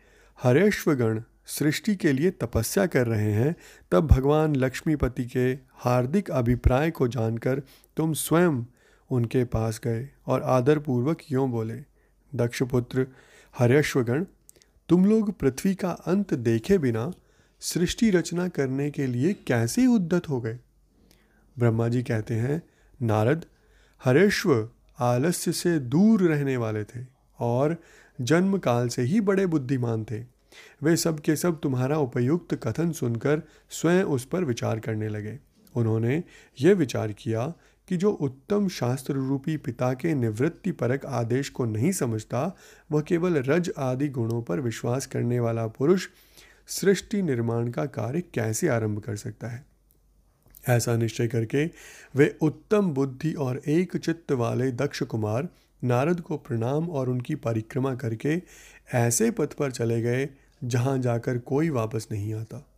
हरेश्वगण 0.43 1.23
सृष्टि 1.47 1.97
के 1.97 2.13
लिए 2.13 2.31
तपस्या 2.31 2.87
कर 2.87 3.07
रहे 3.07 3.33
हैं, 3.33 3.57
तब 3.91 4.07
भगवान 4.07 4.57
लक्ष्मीपति 4.57 5.25
के 5.25 5.59
हार्दिक 5.75 6.31
अभिप्राय 6.31 6.91
को 6.91 7.09
जानकर 7.09 7.63
तुम 7.97 8.13
स्वयं 8.13 8.65
उनके 9.11 9.45
पास 9.45 9.81
गए 9.85 10.09
और 10.27 10.43
आदरपूर्वक 10.43 11.19
यों 11.31 11.51
बोले 11.51 11.92
दक्षपुत्र 12.35 13.07
हर्यश्वगण, 13.59 14.25
तुम 14.89 15.07
लोग 15.07 15.39
पृथ्वी 15.39 15.75
का 15.75 15.91
अंत 15.91 16.35
देखे 16.35 16.79
बिना 16.79 17.13
सृष्टि 17.61 18.11
रचना 18.11 18.49
करने 18.49 18.91
के 18.91 19.07
लिए 19.07 19.33
कैसे 19.33 19.87
उद्दत 19.87 20.29
हो 20.29 20.41
गए? 20.41 20.59
ब्रह्मा 21.59 21.89
जी 21.89 22.03
कहते 22.03 22.35
हैं, 22.35 22.63
नारद 23.03 23.45
हरेश्व 24.05 24.69
आलस्य 24.99 25.53
से 25.53 25.79
दूर 25.79 26.23
रहने 26.23 26.57
वाले 26.57 26.85
थे 26.85 27.07
और 27.41 27.77
जन्म 28.21 28.59
काल 28.59 28.89
से 28.89 29.03
ही 29.03 29.21
बड़े 29.21 29.47
बुद्धिमान 29.47 30.05
थे। 30.05 30.21
वे 30.83 30.97
सब 30.97 31.21
के 31.21 31.37
सब 31.37 31.61
तुम्हारा 31.61 31.99
उपयुक्त 31.99 32.55
कथन 32.55 32.93
सुनकर 32.93 33.43
स्वयं 33.71 34.05
उस 34.05 34.25
पर 34.25 34.45
विचार 34.45 34.81
करने 34.81 35.09
लगे। 35.09 35.39
उन्होंने 35.75 36.25
ये 36.61 36.75
विचार 36.75 37.13
किया 37.13 37.53
कि 37.93 37.97
जो 37.97 38.11
उत्तम 38.11 38.69
शास्त्र 38.69 39.15
रूपी 39.15 39.57
पिता 39.57 39.95
के 39.95 40.15
निवृत्ति 40.15 40.73
परक 40.73 41.07
आदेश 41.07 41.49
को 41.49 41.65
नहीं 41.65 41.93
समझता, 41.93 42.57
वह 42.93 43.01
केवल 43.01 43.35
रज 43.35 43.73
आदि 43.79 44.09
गुणों 44.09 44.43
पर 44.43 44.61
विश्वास 44.61 45.07
करने 45.07 45.41
वाला 45.41 45.67
पुरुष 45.67 46.09
सृष्टि 46.67 47.23
निर्माण 47.23 47.71
का 47.71 47.87
कार्य 47.87 48.21
कैसे 48.21 48.69
आरंभ 48.69 48.99
कर 48.99 49.17
सकता 49.17 49.49
है? 49.49 49.67
ऐसा 50.69 50.97
निश्चय 50.97 51.29
करके 51.29 51.71
वे 52.17 52.39
उत्तम 52.41 52.91
बुद्धि 52.91 53.33
और 53.33 53.63
एक 53.69 53.97
चित्त 53.97 54.33
वाले 54.33 54.73
दक्ष 54.73 55.03
कुमार 55.03 55.49
नारद 55.85 56.21
को 56.21 56.37
प्रणाम 56.37 56.91
और 56.91 57.09
उनकी 57.09 57.35
परिक्रमा 57.35 57.95
करके 57.95 58.43
ऐसे 58.95 59.31
पथ 59.31 59.53
पर 59.53 59.71
चले 59.71 60.03
गए, 60.03 60.29
जहाँ 60.65 60.99
जाकर 60.99 61.39
कोई 61.39 61.71
वापस 61.71 62.09
नहीं 62.13 62.35
आता। 62.35 62.69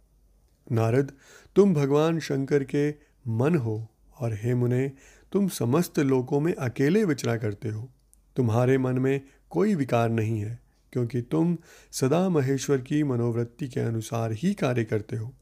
नारद, 0.73 1.13
तुम 1.57 1.75
भगवान 1.75 2.21
शंकर 2.21 2.65
के 2.65 2.95
मन 3.29 3.57
हो। 3.57 3.91
और 4.21 4.35
हे 4.35 4.55
मुने, 4.55 4.93
तुम 5.33 5.49
समस्त 5.49 5.99
लोकों 5.99 6.41
में 6.41 6.55
अकेले 6.55 7.05
विचरा 7.05 7.37
करते 7.37 7.69
हो। 7.69 7.91
तुम्हारे 8.37 8.79
मन 8.79 8.99
में 8.99 9.21
कोई 9.51 9.75
विकार 9.75 10.09
नहीं 10.09 10.41
है, 10.41 10.59
क्योंकि 10.93 11.23
तुम 11.23 11.59
सदा 11.93 12.29
महेश्वर 12.29 12.81
की 12.81 13.03
मनोवृत्ति 13.03 13.69
के 13.69 13.81
अनुसार 13.81 14.33
ही 14.33 14.55
कार्य 14.55 14.85
करते 14.85 15.17
हो। 15.17 15.33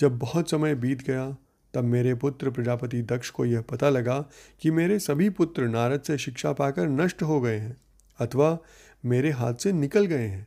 जब 0.00 0.18
बहुत 0.18 0.50
समय 0.50 0.74
बीत 0.74 1.02
गया, 1.02 1.36
तब 1.74 1.84
मेरे 1.84 2.14
पुत्र 2.14 2.50
प्रजापति 2.50 3.02
दक्ष 3.02 3.30
को 3.30 3.44
यह 3.44 3.60
पता 3.60 3.90
लगा 3.90 4.24
कि 4.60 4.70
मेरे 4.70 4.98
सभी 4.98 5.30
पुत्र 5.30 5.68
नारद 5.68 6.02
से 6.02 6.18
शिक्षा 6.18 6.52
पाकर 6.52 6.88
नष्ट 6.88 7.22
हो 7.22 7.40
गए 7.40 7.58
हैं, 7.58 7.76
अथवा 8.20 8.58
मेरे 9.04 9.30
हाथ 9.30 9.54
से 9.54 9.72
निकल 9.72 10.06
गए 10.06 10.26
हैं। 10.26 10.46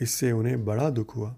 इससे 0.00 0.32
उन्हें 0.32 0.64
बड़ा 0.64 0.90
दुख 0.90 1.16
हुआ। 1.16 1.36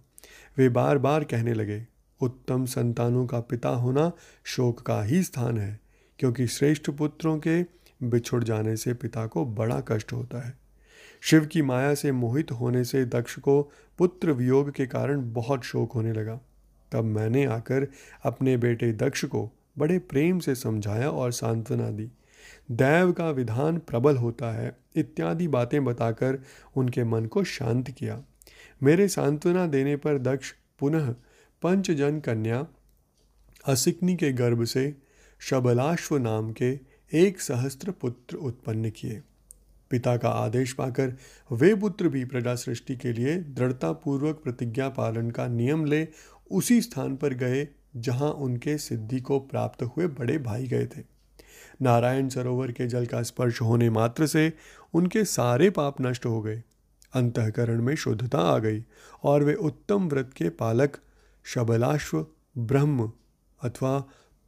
वे 0.59 0.69
बार 0.69 0.99
बार 0.99 1.25
कहने 1.25 1.55
लगे 1.55 1.87
उत्तम 2.21 2.65
संतानों 2.65 3.27
का 3.27 3.41
पिता 3.41 3.69
होना 3.69 4.13
शोक 4.45 4.81
का 4.81 5.03
ही 5.03 5.23
स्थान 5.23 5.59
है, 5.59 5.81
क्योंकि 6.19 6.47
श्रेष्ठ 6.47 6.91
पुत्रों 6.91 7.39
के 7.39 7.63
बिछुड़ 8.03 8.45
जाने 8.45 8.77
से 8.77 8.95
पिता 8.95 9.27
को 9.27 9.45
बड़ा 9.45 9.81
कष्ट 9.81 10.13
होता 10.13 10.47
है। 10.47 10.59
शिव 11.21 11.47
की 11.47 11.63
माया 11.63 11.95
से 11.95 12.13
मोहित 12.13 12.53
होने 12.53 12.85
से 12.85 13.05
दक्ष 13.05 13.39
को 13.39 13.63
पुत्र 13.99 14.33
वियोग 14.33 14.71
के 14.71 14.87
कारण 14.87 15.33
बहुत 15.33 15.65
शोक 15.65 15.93
होने 15.93 16.13
लगा। 16.13 16.41
तब 16.93 17.05
मैंने 17.05 17.45
आकर 17.45 17.87
अपने 18.25 18.57
बेटे 18.57 18.93
दक्ष 18.93 19.25
को 19.25 19.51
बड़े 19.79 19.99
प्रेम 19.99 20.39
से 20.39 20.55
समझाया 20.55 21.11
और 21.11 21.33
सांत्वना 21.33 21.91
दी। 21.91 22.11
दैव 22.71 23.13
का 23.13 23.31
विधान 23.31 23.79
प्रबल 23.79 24.17
होता 24.17 24.53
है, 24.53 24.77
इत्यादि 24.97 25.49
बातें 25.49 25.85
बताकर 25.85 26.39
उनके 26.77 27.05
मन 27.05 27.27
को 27.27 27.45
शांत 27.45 27.91
किया। 27.91 28.23
मेरे 28.83 29.09
सांत्वना 29.09 29.67
देने 29.67 29.97
पर 29.97 30.19
दक्ष 30.19 30.53
पुनः 30.79 31.15
पंचजन 31.63 32.19
कन्या 32.21 32.65
असिकनी 33.67 34.17
के 34.17 34.33
गर्भ 34.33 34.65
से 34.65 34.95
शबलाश्व 35.41 36.17
नाम 36.19 36.53
के 36.53 36.79
एक 37.13 37.41
सहस्त्र 37.41 37.91
पुत्र 37.91 38.37
उत्पन्न 38.37 38.91
किए। 38.91 39.23
पिता 39.91 40.17
का 40.17 40.29
आदेश 40.29 40.73
पाकर 40.73 41.15
वे 41.53 41.75
पुत्र 41.75 42.09
भी 42.09 42.25
प्रजा 42.25 42.55
सृष्टि 42.55 42.97
के 42.97 43.13
लिए 43.13 43.37
दृढ़तापूर्वक 43.37 44.41
प्रतिज्ञा 44.45 44.89
पालन 44.89 45.31
का 45.31 45.47
नियम 45.47 45.85
ले 45.85 46.09
उसी 46.51 46.81
स्थान 46.81 47.17
पर 47.17 47.35
गए 47.35 47.69
जहाँ 47.97 48.31
उनके 48.31 48.79
सिद्धि 48.79 49.21
को 49.21 49.39
प्राप्त 49.39 49.83
हुए 49.83 50.07
बड़े 50.07 50.39
भाई 50.39 50.67
गए 50.67 50.87
थे। 50.87 51.03
नारायण 51.83 52.29
सरोवर 52.29 52.73
के 52.73 52.87
जल 52.87 53.07
का 53.07 53.23
स्पर्श 53.23 53.63
होने 53.63 53.91
मात्र 53.91 54.27
से 54.27 54.53
उनके 54.95 55.25
सारे 55.25 55.71
पाप 55.71 56.01
नष्ट 56.01 56.27
हो 56.27 56.41
गए। 56.41 56.63
अंतकरण 57.15 57.83
में 57.83 57.95
शुद्धता 57.97 58.39
आ 58.39 58.59
गई 58.59 58.85
और 59.23 59.45
वे 59.45 59.55
उत्तम 59.55 60.09
व्रत 60.09 60.31
के 60.37 60.49
पालक 60.49 60.97
शबलाश्व, 61.47 62.27
ब्रह्म 62.59 63.11
अथवा 63.63 63.99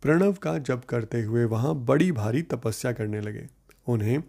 प्रणव 0.02 0.32
का 0.32 0.56
जप 0.58 0.82
करते 0.88 1.22
हुए 1.22 1.44
वहाँ 1.44 1.74
बड़ी 1.84 2.10
भारी 2.12 2.42
तपस्या 2.42 2.92
करने 2.92 3.20
लगे। 3.20 3.46
उन्हें 3.86 4.20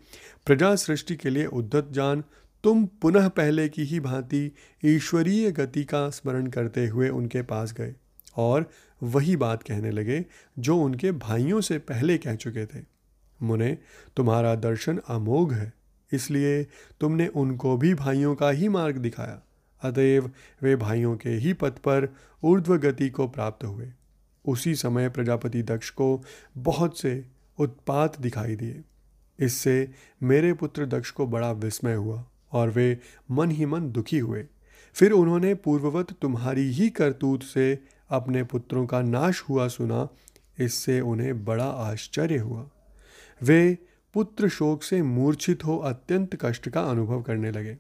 प्रजा 0.46 0.76
सृष्टि 0.76 1.16
के 1.16 1.30
लिए 1.30 1.46
उद्धत 1.46 1.90
जान, 1.92 2.24
तुम 2.64 2.86
पुनः 3.02 3.28
पहले 3.30 3.68
की 3.70 3.84
ही 3.84 4.00
भांति 4.00 4.52
ईश्वरीय 4.84 5.52
गति 5.52 5.84
का 5.84 6.10
स्मरण 6.10 6.48
करते 6.48 6.88
हुए 6.88 7.10
उनके 7.10 7.42
पास 7.42 7.74
गए 7.74 7.94
और 8.38 8.70
वही 9.04 9.36
बात 9.36 9.64
कहने 9.64 9.92
लगे 9.92 10.24
जो 10.60 10.78
उनके 10.78 11.12
भाइयों 11.12 11.62
से 11.62 11.78
पहले 11.80 12.18
कह 12.18 12.36
चुके 12.36 12.66
थे। 12.66 12.84
मुने, 13.40 13.78
तुम्हारा 14.16 14.56
दर्शन 14.56 15.00
अमोघ 15.08 15.52
है, 15.54 15.72
इसलिए 16.12 16.64
तुमने 17.02 17.28
उनको 17.28 17.78
भी 17.78 17.94
भाइयों 17.94 18.36
का 18.36 18.50
ही 18.50 18.68
मार्ग 18.70 18.98
दिखाया। 18.98 19.42
अतएव 19.84 20.32
वे 20.62 20.76
भाइयों 20.76 21.18
के 21.18 21.30
ही 21.30 21.54
पद 21.54 21.72
पर 21.72 22.16
ऊर्ध्व 22.44 22.78
गति 22.78 23.10
को 23.10 23.28
प्राप्त 23.28 23.66
हुए। 23.66 23.92
उसी 24.46 24.76
समय 24.76 25.10
प्रजापति 25.10 25.64
दक्ष 25.64 25.90
को 25.90 26.24
बहुत 26.58 27.00
से 27.00 27.26
उत्पात 27.60 28.22
दिखाई 28.22 28.56
दिए। 28.56 28.82
इससे 29.40 29.92
मेरे 30.24 30.54
पुत्र 30.54 30.86
दक्ष 30.86 31.12
को 31.12 31.28
बड़ा 31.28 31.52
विस्मय 31.52 31.94
हुआ 31.94 32.26
और 32.52 32.70
वे 32.70 33.00
मन 33.32 33.52
ही 33.52 33.66
मन 33.66 33.92
दुखी 33.92 34.20
हुए। 34.20 34.48
फिर 34.94 35.12
उन्होंने 35.12 35.56
पूर्ववत 35.56 36.12
तुम्हारी 36.22 36.72
ही 36.72 36.90
करतूत 36.90 37.44
से 37.44 37.80
अपने 38.10 38.44
पुत्रों 38.44 38.86
का 38.86 39.02
नाश 39.02 39.42
हुआ 39.42 39.68
सुना। 39.68 40.08
इससे 40.60 41.02
उन्हें 41.02 41.46
बड़ा 41.46 41.66
आश्चर्य 41.66 42.38
हुआ। 42.38 42.70
वे 43.42 43.78
पुत्र 44.14 44.50
शोक 44.50 44.84
से 44.84 45.02
मूर्छित 45.02 45.66
हो 45.66 45.78
अत्यंत 45.78 46.38
कष्ट 46.42 46.70
का 46.70 46.82
अनुभव 46.82 47.22
करने 47.22 47.52
लगे। 47.52 47.78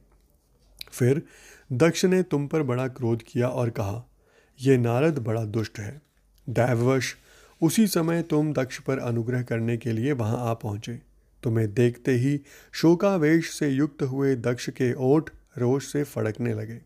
फिर 0.91 1.22
दक्ष 1.73 2.05
ने 2.05 2.23
तुम 2.23 2.47
पर 2.47 2.63
बड़ा 2.63 2.88
क्रोध 2.88 3.23
किया 3.27 3.47
और 3.47 3.69
कहा 3.69 4.05
यह 4.61 4.77
नारद 4.77 5.19
बड़ा 5.19 5.45
दुष्ट 5.45 5.79
है। 5.79 6.01
दैववश, 6.49 7.15
उसी 7.61 7.88
समय 7.88 8.21
तुम 8.21 8.53
दक्ष 8.53 8.79
पर 8.79 8.99
अनुग्रह 8.99 9.43
करने 9.43 9.77
के 9.77 9.91
लिए 9.91 10.11
वहाँ 10.11 10.38
आ 10.38 10.53
पहुँचे। 10.53 11.01
तुम्हें 11.43 11.73
देखते 11.73 12.11
ही 12.11 12.41
शोकावेश 12.71 13.51
से 13.51 13.69
युक्त 13.69 14.03
हुए 14.03 14.35
दक्ष 14.35 14.69
के 14.69 14.93
ओठ 14.93 15.29
रोष 15.57 15.91
से 15.91 16.03
फड़कने 16.03 16.53
लगे। 16.53 16.81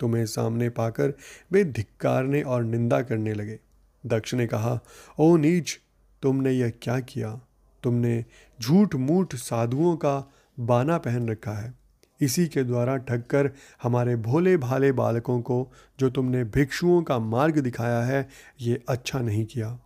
तुम्हें 0.00 0.26
सामने 0.26 0.68
पाकर 0.68 1.12
वे 1.52 1.64
धिक्कारने 1.64 2.42
और 2.42 2.64
निंदा 2.64 3.02
करने 3.02 3.34
लगे। 3.34 3.58
दक्ष 4.06 4.34
ने 4.34 4.46
कहा, 4.46 4.80
ओ 5.18 5.36
नीच, 5.36 5.80
तुमने 6.22 6.50
यह 6.50 6.72
क्या 6.82 7.00
किया? 7.00 7.40
तुमने 7.82 8.24
झूठ 8.62 8.94
मूठ 8.94 9.34
साधुओं 9.34 9.96
का 9.96 10.32
बाना 10.60 10.98
पहन 10.98 11.28
रखा 11.28 11.52
है। 11.52 11.83
इसी 12.20 12.46
के 12.46 12.64
द्वारा 12.64 12.96
ठगकर 12.96 13.50
हमारे 13.82 14.16
भोले 14.16 14.56
भाले 14.56 14.92
बालकों 14.92 15.40
को 15.40 15.72
जो 16.00 16.10
तुमने 16.10 16.44
भिक्षुओं 16.44 17.02
का 17.02 17.18
मार्ग 17.18 17.58
दिखाया 17.58 18.02
है, 18.02 18.28
ये 18.60 18.82
अच्छा 18.88 19.20
नहीं 19.20 19.46
किया। 19.46 19.78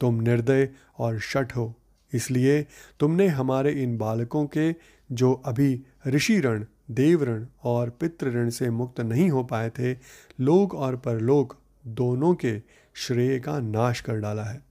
तुम 0.00 0.14
निर्दय 0.14 0.68
और 0.98 1.18
शठ 1.18 1.56
हो। 1.56 1.74
इसलिए 2.12 2.66
तुमने 3.00 3.28
हमारे 3.28 3.72
इन 3.72 3.98
बालकों 3.98 4.46
के, 4.46 4.74
जो 5.12 5.32
अभी 5.32 5.82
ऋषि 6.06 6.40
ऋण 6.40 6.64
देव 6.90 7.24
ऋण 7.24 7.46
और 7.64 7.90
पितृ 7.90 8.26
ऋण 8.26 8.50
से 8.50 8.70
मुक्त 8.70 9.00
नहीं 9.00 9.30
हो 9.30 9.44
पाए 9.44 9.70
थे, 9.70 9.94
लोक 10.40 10.74
और 10.74 10.96
परलोक 10.96 11.56
दोनों 11.86 12.34
के 12.34 12.62
श्रेय 12.94 13.38
का 13.38 13.58
नाश 13.58 14.00
कर 14.00 14.16
डाला 14.16 14.44
है। 14.44 14.65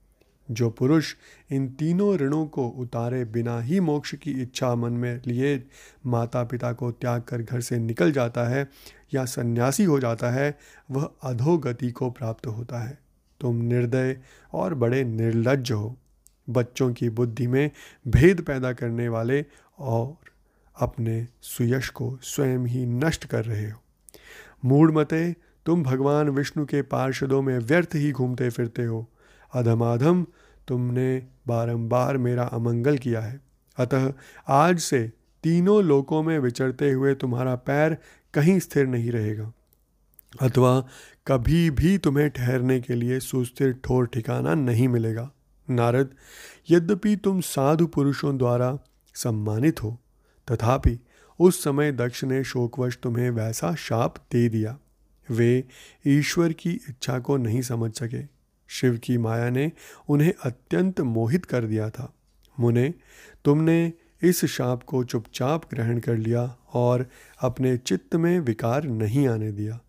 जो 0.51 0.69
पुरुष 0.69 1.15
इन 1.51 1.69
तीनों 1.69 2.17
ऋणों 2.17 2.45
को 2.45 2.67
उतारे 2.67 3.25
बिना 3.25 3.61
ही 3.61 3.79
मोक्ष 3.79 4.15
की 4.15 4.31
इच्छा 4.31 4.75
मन 4.75 4.93
में 4.93 5.21
लिए 5.27 5.63
माता 6.05 6.43
पिता 6.43 6.73
को 6.73 6.91
त्याग 6.91 7.21
कर 7.21 7.41
घर 7.41 7.61
से 7.61 7.77
निकल 7.77 8.11
जाता 8.11 8.43
है 8.43 8.69
या 9.13 9.25
सन्यासी 9.25 9.83
हो 9.83 9.99
जाता 9.99 10.29
है, 10.29 10.59
वह 10.91 11.09
अधोगति 11.23 11.91
को 11.91 12.09
प्राप्त 12.09 12.47
होता 12.47 12.79
है। 12.79 12.99
तुम 13.41 13.55
निर्दय 13.55 14.17
और 14.53 14.73
बड़े 14.73 15.03
निर्लज 15.03 15.71
हो। 15.71 15.97
बच्चों 16.49 16.93
की 16.93 17.09
बुद्धि 17.09 17.47
में 17.47 17.71
भेद 18.07 18.41
पैदा 18.41 18.73
करने 18.73 19.09
वाले 19.09 19.45
और 19.79 20.17
अपने 20.79 21.27
सुयश 21.41 21.89
को 21.89 22.17
स्वयं 22.21 22.59
ही 22.59 22.85
नष्ट 22.85 23.25
कर 23.25 23.45
रहे 23.45 23.69
हो। 23.71 23.79
मूड 24.65 24.93
मते 24.93 25.35
तुम 25.65 25.83
भगवान 25.83 26.29
विष्णु 26.29 26.65
के 26.65 26.81
पार्षदों 26.81 27.41
में 27.41 27.59
व्यर्थ 27.59 27.89
ही 27.95 28.11
घूमते 28.11 28.49
फिरते 28.49 28.83
हो। 28.83 29.09
अधमाधम, 29.55 30.25
तुमने 30.67 31.27
बारंबार 31.47 32.17
मेरा 32.17 32.43
अमंगल 32.43 32.97
किया 32.97 33.21
है। 33.21 33.41
अतः 33.77 34.13
आज 34.47 34.79
से 34.79 35.11
तीनों 35.43 35.83
लोकों 35.83 36.23
में 36.23 36.39
विचरते 36.39 36.91
हुए 36.91 37.15
तुम्हारा 37.15 37.55
पैर 37.55 37.97
कहीं 38.33 38.59
स्थिर 38.59 38.87
नहीं 38.87 39.11
रहेगा। 39.11 39.53
अथवा 40.41 40.87
कभी 41.27 41.69
भी 41.69 41.97
तुम्हें 41.97 42.29
ठहरने 42.29 42.79
के 42.79 42.95
लिए 42.95 43.19
सुस्थिर 43.19 43.73
ठोर 43.73 44.07
ठिकाना 44.07 44.53
नहीं 44.53 44.87
मिलेगा। 44.87 45.31
नारद, 45.69 46.09
यद्यपि 46.69 47.15
तुम 47.15 47.41
साधु 47.41 47.87
पुरुषों 47.87 48.37
द्वारा 48.37 48.79
सम्मानित 49.13 49.83
हो, 49.83 49.99
तथापि 50.51 50.99
उस 51.39 51.63
समय 51.63 51.91
दक्ष 51.91 52.23
ने 52.23 52.43
शोकवश 52.43 52.97
तुम्हें 53.03 53.29
वैसा 53.29 53.75
शाप 53.75 54.17
दे 54.31 54.49
दिया। 54.49 54.77
वे 55.31 55.63
ईश्वर 56.07 56.53
की 56.53 56.71
इच्छा 56.71 57.19
को 57.19 57.37
नहीं 57.37 57.61
समझ 57.61 57.93
सके। 57.93 58.34
शिव 58.67 58.97
की 59.03 59.17
माया 59.17 59.49
ने 59.49 59.71
उन्हें 60.09 60.33
अत्यंत 60.43 61.01
मोहित 61.01 61.45
कर 61.45 61.65
दिया 61.65 61.89
था। 61.89 62.13
मुने, 62.59 62.93
तुमने 63.45 63.93
इस 64.21 64.45
शाप 64.45 64.83
को 64.83 65.03
चुपचाप 65.03 65.69
ग्रहण 65.73 65.99
कर 65.99 66.17
लिया 66.17 66.57
और 66.73 67.05
अपने 67.39 67.77
चित्त 67.77 68.15
में 68.15 68.39
विकार 68.39 68.83
नहीं 68.83 69.27
आने 69.27 69.51
दिया। 69.51 69.79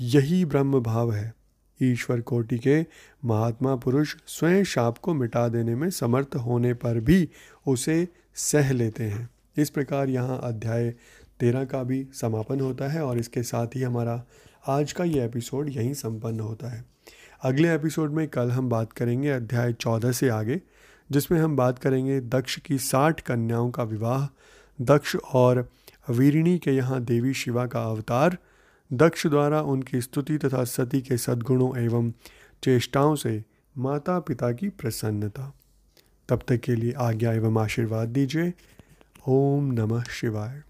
यही 0.00 0.44
ब्रह्म 0.44 0.80
भाव 0.80 1.12
है। 1.12 1.34
ईश्वर 1.82 2.20
कोटि 2.20 2.58
के 2.58 2.86
महात्मा 3.24 3.76
पुरुष 3.76 4.16
स्वयं 4.26 4.64
शाप 4.64 4.98
को 4.98 5.14
मिटा 5.14 5.48
देने 5.48 5.74
में 5.74 5.90
समर्थ 5.90 6.36
होने 6.36 6.74
पर 6.74 7.00
भी 7.00 7.28
उसे 7.66 8.08
सह 8.34 8.72
लेते 8.72 9.04
हैं। 9.04 9.30
इस 9.56 9.70
प्रकार 9.70 10.08
यहाँ 10.08 10.40
अध्याय 10.42 10.94
तेरह 11.40 11.64
का 11.64 11.82
भी 11.82 12.08
समापन 12.14 12.60
होता 12.60 12.88
है 12.88 13.04
और 13.04 13.18
इसके 13.18 13.42
साथ 13.42 13.66
ही 13.66 13.82
हमारा 13.82 14.24
आज 14.68 14.92
का 14.92 15.04
ये 15.04 15.24
एपिसोड 15.24 15.68
यहीं 15.68 15.94
संपन्न 15.94 16.40
होता 16.40 16.68
है। 16.68 16.84
अगले 17.42 17.74
एपिसोड 17.74 18.10
में 18.10 18.28
कल 18.28 18.50
हम 18.50 18.68
बात 18.68 18.92
करेंगे 18.92 19.30
अध्याय 19.30 19.72
चौदह 19.72 20.12
से 20.12 20.28
आगे, 20.28 20.60
जिसमें 21.10 21.40
हम 21.40 21.56
बात 21.56 21.78
करेंगे 21.78 22.20
दक्ष 22.20 22.58
की 22.58 22.78
साठ 22.78 23.20
कन्याओं 23.20 23.70
का 23.70 23.82
विवाह, 23.82 24.26
दक्ष 24.80 25.16
और 25.16 25.72
वीरिणी 26.10 26.58
के 26.58 26.70
यहाँ 26.70 27.00
देवी 27.00 27.34
शिवा 27.34 27.66
का 27.66 27.82
अवतार, 27.82 28.38
दक्ष 28.92 29.26
द्वारा 29.26 29.62
उनकी 29.62 30.00
स्तुति 30.00 30.38
तथा 30.38 30.64
सती 30.64 31.00
के 31.00 31.16
सद्गुणों 31.16 31.78
एवं 31.78 32.10
चेष्टाओं 32.62 33.14
से 33.14 33.44
माता 33.78 34.20
पिता 34.20 34.52
की 34.52 34.68
प्रसन्नता। 34.68 35.54
तब 36.28 36.40
तक 36.48 36.56
के 36.56 36.74
लिए 36.74 36.92
आज्ञा 36.92 37.32
एवं 37.32 37.62
आशीर्वाद 37.62 38.08
दीजिए। 38.08 38.54
ओम 39.28 39.72
नमः 39.72 40.02
शिवाय। 40.02 40.62